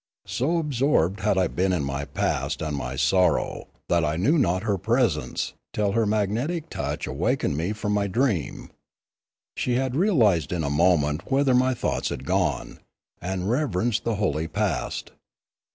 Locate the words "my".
1.83-2.05, 2.75-2.95, 7.93-8.07, 11.53-11.75